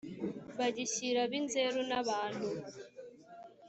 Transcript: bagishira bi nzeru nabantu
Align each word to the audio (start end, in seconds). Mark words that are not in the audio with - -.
bagishira 0.57 1.21
bi 1.31 1.39
nzeru 1.45 1.79
nabantu 1.89 2.47